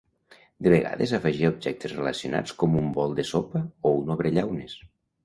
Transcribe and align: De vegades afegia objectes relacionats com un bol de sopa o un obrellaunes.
De 0.67 0.71
vegades 0.73 1.11
afegia 1.17 1.51
objectes 1.55 1.93
relacionats 1.97 2.55
com 2.63 2.79
un 2.79 2.87
bol 2.97 3.13
de 3.21 3.27
sopa 3.33 3.63
o 3.91 3.93
un 3.99 4.11
obrellaunes. 4.17 4.75